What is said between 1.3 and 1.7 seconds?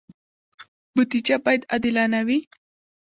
باید